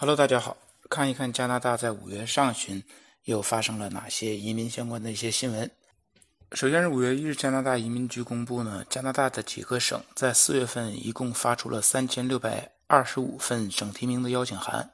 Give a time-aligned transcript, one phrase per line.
[0.00, 0.56] Hello，大家好，
[0.88, 2.80] 看一看加拿大在五月上旬
[3.24, 5.68] 又发生了哪些移民相关的一些新闻。
[6.52, 14.88] 首先是五月一日，加拿大移民局公布呢，加拿大的几个省在四月份一共发出了三千六百二十五份省提名的邀请函。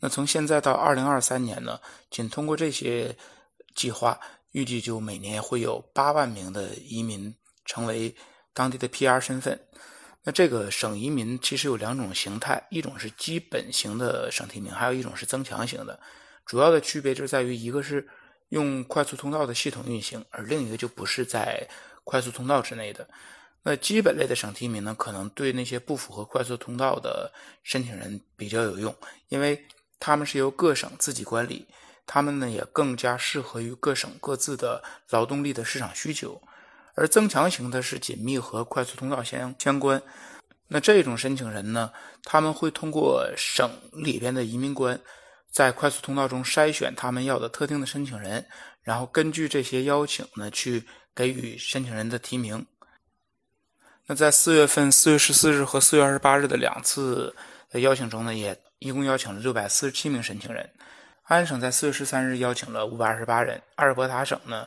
[0.00, 1.80] 那从现在到二零二三年呢，
[2.10, 3.16] 仅通过这些
[3.74, 4.20] 计划，
[4.50, 7.34] 预计就每年会有八万名的移民
[7.64, 8.14] 成为
[8.52, 9.58] 当地的 PR 身份。
[10.24, 16.00] 那这个省移民其实有两种形态，一种是基本型的省提名，还有一种是增强型的。
[16.46, 18.08] 主要的区别就在于，一个是
[18.48, 21.68] 用快速通道的系统运行，而另一个就不是在
[22.04, 23.06] 快速通道之内的。
[23.62, 27.30] 那基本类的省提名呢，可能对那些不符合快速通道的
[27.62, 28.94] 申请人比较有用，
[29.28, 29.62] 因为
[30.00, 31.66] 他们是由各省自己管理，
[32.06, 36.40] 他们呢也更加适合于各省各自的劳动力的市场需求。
[36.94, 40.02] 而增强型的是紧密和快速通道相相关，
[40.68, 45.00] 那这种申请人呢，他们会通过省里边的移民官，
[45.50, 48.46] 在快速通道中筛选他们要的特定的申请人，
[48.82, 52.64] 然后根据这些邀请呢，去给予申请人的提名。
[54.06, 57.34] 那在四月份四月十四日和四月二十八日的两次
[57.72, 60.70] 邀请中呢，也一共邀请了六百四十七名申请人。
[61.22, 64.66] 安省在四月十三日邀请了五百二十八人，阿尔伯塔省呢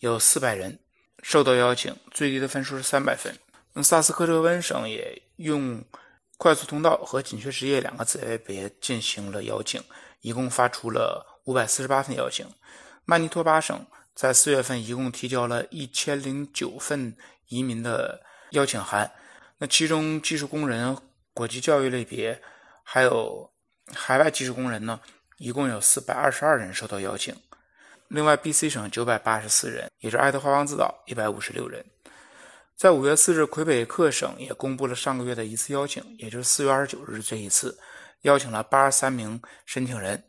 [0.00, 0.78] 有四百人。
[1.26, 3.34] 受到邀请，最低的分数是三百分。
[3.72, 5.82] 那萨斯科彻温省也用
[6.36, 9.82] 快速通道和紧缺职业两个子类别进行了邀请，
[10.20, 12.46] 一共发出了五百四十八份邀请。
[13.06, 17.16] 曼尼托巴省在四月份一共提交了一千零九份
[17.48, 19.10] 移民的邀请函，
[19.56, 20.94] 那其中技术工人、
[21.32, 22.38] 国际教育类别
[22.82, 23.50] 还有
[23.94, 25.00] 海外技术工人呢，
[25.38, 27.34] 一共有四百二十二人受到邀请。
[28.08, 31.84] 另外，B.C 省九百八十四人，也是爱德华王子岛一百五十六人。
[32.76, 37.78] 在五月四日，魁北克省也公布了上个月的一次邀请，也就是四月二十九日这一次，
[38.22, 40.22] 邀请了八十三名申请人。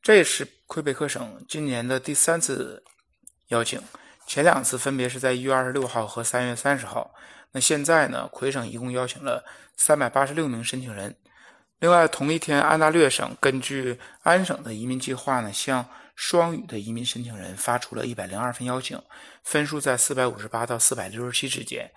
[0.00, 2.82] 这也是魁北克省今年的第三次
[3.48, 3.80] 邀请，
[4.26, 7.12] 前两次分别是在一月二十六号和三月三十号。
[7.52, 9.44] 那现在呢，魁省一共邀请了
[9.76, 11.16] 三百八十六名申请人。
[11.80, 19.00] 另外，同一天，安大略省根据安省的移民计划呢，向双语的移民申请人发出了一百零二份邀请，
[19.44, 21.88] 分数在四百五十八到四百六十七之间。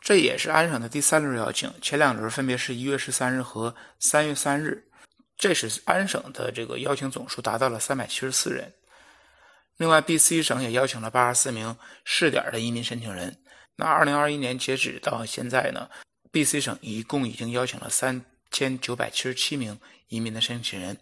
[0.00, 4.88] 这也是安省的第三轮邀请，前两轮分别是一月十三日和三月三日。
[5.36, 8.74] 这是安省的这个邀请总数达到了三百七十四人。
[9.76, 13.40] 另外，B.C 省也邀请了八十四名试点的移民申请人。
[13.76, 15.88] 那二零二一年截止到现在呢
[16.32, 20.98] ，B.C 省一共已经邀请了三千九百七十七名移民的申请人。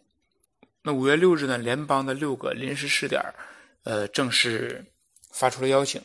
[0.82, 3.20] 那五月六日呢，联邦的六个临时试点，
[3.84, 4.84] 呃，正式
[5.32, 6.00] 发出了邀请。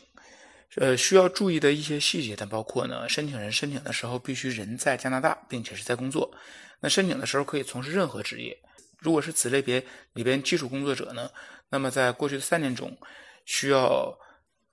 [0.76, 6.34] 呃，需要注意的一些细节，它包括呢，申请人申请的时候必须人在加拿大，并且是在工作。
[6.80, 8.58] 那申请的时候可以从事任何职业。
[8.98, 9.84] 如果是此类别
[10.14, 11.30] 里边技术工作者呢，
[11.70, 12.98] 那么在过去的三年中，
[13.44, 14.18] 需要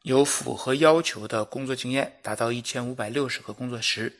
[0.02, 4.12] 有符合要求的工作经验，达到一千五百六十个工作时。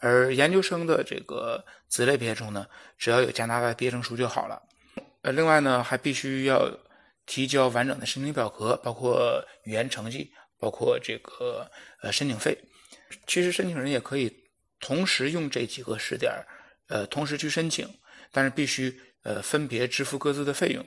[0.00, 2.66] 而研究生的这个子类别中呢，
[2.98, 4.60] 只要有加拿大的毕业证书就好了。
[5.22, 6.68] 呃，另外呢，还必须要
[7.26, 11.70] 提交完整的申请表格，包括语言成绩，包括这个
[12.02, 12.58] 呃申请费。
[13.26, 14.44] 其实申请人也可以
[14.80, 16.32] 同时用这几个试点，
[16.88, 17.88] 呃，同时去申请，
[18.32, 20.84] 但是必须呃分别支付各自的费用，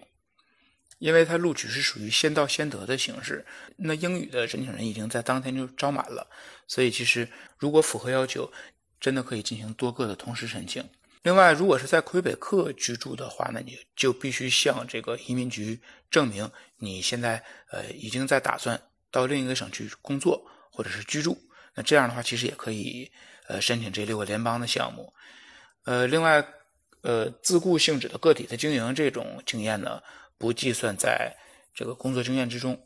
[0.98, 3.46] 因为它录取是属于先到先得的形式。
[3.78, 6.28] 那英语的申请人已经在当天就招满了，
[6.68, 8.52] 所以其实如果符合要求，
[9.00, 10.84] 真的可以进行多个的同时申请。
[11.26, 15.82] 另外，如果是在魁北克居住的话，那你就必须向这个移民局
[16.12, 16.48] 证明
[16.78, 21.36] 你现在呃已经在打算到另一个省去工作或者是居住。
[21.74, 23.12] 那这样的话，其实也可以
[23.48, 25.12] 呃申请这六个联邦的项目。
[25.86, 26.46] 呃，另外，
[27.02, 30.00] 呃，自雇性质的个体的经营这种经验呢，
[30.38, 31.36] 不计算在
[31.74, 32.80] 这个工作经验之中。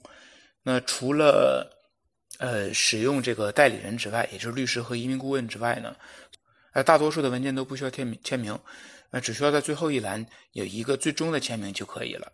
[0.63, 1.77] 那除了
[2.37, 5.93] 呃使用这个代理人之外，也就是律师和移民顾问之外呢？
[6.83, 8.57] 大多数的文件都不需要签名签名，
[9.11, 12.31] 呃，只需要在最后一栏有一个最终的签名就可以了。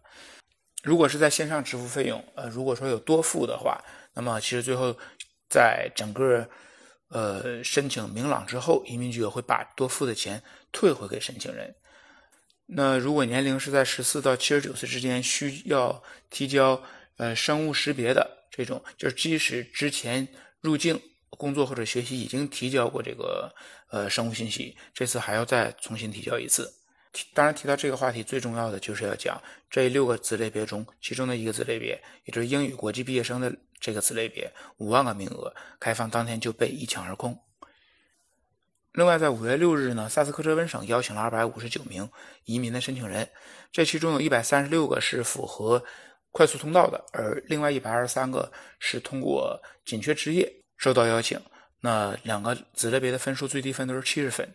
[0.84, 3.84] 如果是在线上支付费用，呃，如果说有多付的话，
[4.14, 4.96] 那么其实最后
[5.50, 6.48] 在整个
[7.10, 10.42] 呃申请明朗之后，移民局也会把多付的钱
[10.72, 11.74] 退回给申请人。
[12.68, 16.81] 那如果年龄是在十四到七十九岁之间，需要提交
[17.18, 20.28] 呃生物识别的这种，就是即使之前
[20.62, 21.02] 入境。
[21.38, 23.54] 工作或者学习已经提交过这个
[23.95, 26.69] 呃生物信息，这次还要再重新提交一次。
[27.33, 37.39] 当然，提到这个话题，最重要的就是要讲这六个子类别中其中的一个子类别，也就是英语国际毕业生的这个子类别，五万个名额开放当天就被一抢而空。
[38.92, 42.09] 另外，在五月六日呢，萨斯科彻温省邀请了二百五十九名
[42.44, 43.30] 移民的申请人，
[43.71, 45.81] 这其中有一百三十六个是符合
[46.31, 51.39] 快速通道的，而另外一百二十三个是通过紧缺职业受到邀请。
[51.86, 54.52] 那两个子类别的分数最低分都是七十分。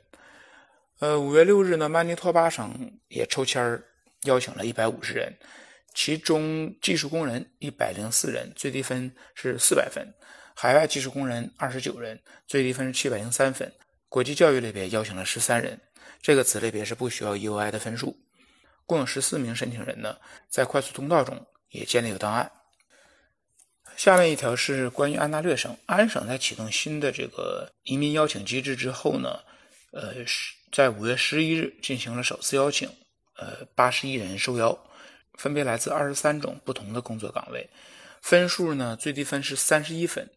[0.99, 3.81] 呃，五月六日呢，曼尼托巴省也抽签
[4.25, 5.32] 邀请了一百五十人，
[5.94, 10.05] 其中技术工人一百零四人，最低分是四百分；
[10.56, 13.73] 海外技术工人二十九人，最低分是七百零三分。
[14.09, 15.81] 国际教育类别邀请了十三人，
[16.21, 18.19] 这个子类别是不需要 EOI 的分数，
[18.87, 20.17] 共有十四名申请人呢，
[20.49, 22.50] 在快速通道中也建立了档案。
[23.96, 29.38] 下面一条是关于安大略省，安省在启动新的这个移民邀请机制之后呢，
[29.92, 32.88] 呃，是在五月十一日进行了首次邀请，
[33.37, 34.78] 呃，八十一人受邀，
[35.34, 37.69] 分别来自二十三种不同的工作岗位，
[38.20, 40.28] 分数呢最低分是三十一分，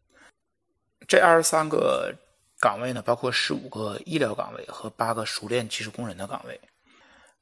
[1.07, 2.13] 这二十三个。
[2.59, 6.57] 岗位呢，包括十五个医疗岗位和八个熟练技术工人的岗位。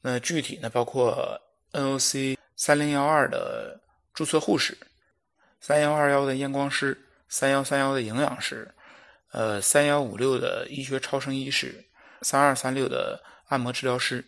[0.02, 1.40] 那具体呢，包括
[1.74, 3.80] NOC 三零幺二的
[4.16, 4.76] 注册护士，
[5.62, 8.74] 三幺二幺的验光师，三幺三幺的营养师，
[9.32, 11.86] 呃，三幺五六的医学超声医师，
[12.22, 14.26] 三二三六的按摩治疗师，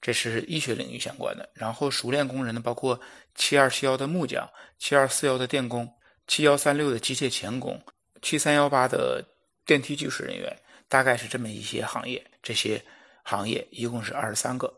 [0.00, 1.48] 这是医学领域相关的。
[1.54, 3.00] 然后熟练工人呢，包括
[3.34, 5.94] 七二七幺的木匠，七二四幺的电工，
[6.26, 7.80] 七幺三六的机械钳工，
[8.20, 9.24] 七三幺八的。
[9.66, 10.56] 电梯技术人员
[10.88, 12.80] 大概是这么一些行业，这些
[13.24, 14.72] 行业一共是二十三个。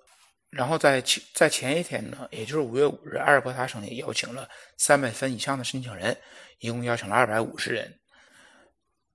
[0.50, 6.16] 然后在前在前一天呢，也就是五月五日，阿尔伯塔省也邀请了三百分以上的申请人，
[6.58, 7.98] 一共邀请了二百五十人。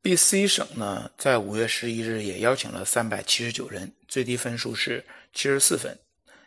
[0.01, 5.03] B.C 省呢，在五月十一日也邀请了三百七十九人，最低分数是
[5.33, 5.97] 七十四分，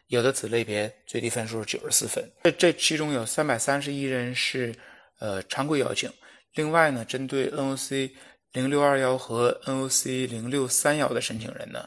[0.09, 2.31] 有的子类别最低分数是九十四分。
[2.44, 4.75] 这这其中有三百三十一人是
[5.19, 6.12] 呃常规邀请，
[6.55, 8.12] 另外呢，针对 N.O.C。
[8.53, 11.87] 零六二幺和 NOC 零六三幺的申请人呢，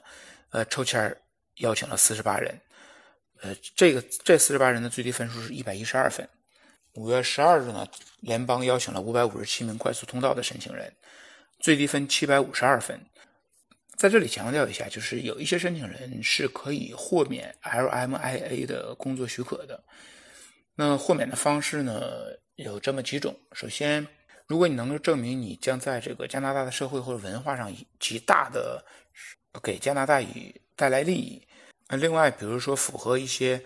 [0.52, 1.18] 呃，抽签
[1.56, 2.62] 邀请了四十八人，
[3.42, 6.28] 呃，这个这四十八人的最低分数是一百一十二分。
[6.94, 7.88] 五月十二日呢，
[8.20, 10.92] 联邦邀请了五百五十七名快速通道的申请人，
[11.60, 13.00] 最低分七百五十二分。
[13.96, 19.84] 在这里强调一下，就是有一些申请人是可以豁免 LMIA 的工作许可的。
[20.76, 22.12] 那豁免的方式呢，
[22.56, 24.08] 有这么几种，首先。
[24.48, 28.84] 如果你能够证明你将在这个加拿大的社会或者文化上极大的
[29.62, 31.40] 给加拿大以带来利益，
[31.90, 33.62] 那另外比如说符合一些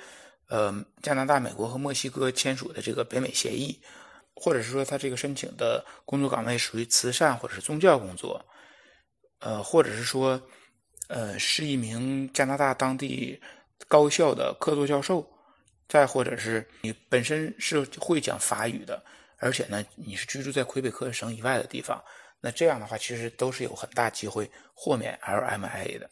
[0.47, 3.79] 呃加拿大、美国和墨西哥签署的这个北美协议，
[4.33, 8.43] 或者是说他这个申请的工作岗位属于慈善或者是宗教工作，
[9.39, 10.41] 呃，或者是说
[11.09, 13.39] 呃是一名加拿大当地
[13.87, 15.27] 高校的客座教授，
[15.89, 19.03] 再或者是你本身是会讲法语的。
[19.39, 22.01] 而且呢，你是居住在魁北克省以外的地方，
[22.39, 26.09] 那这样的话，其实都是有很大机会豁免 LMIA 的。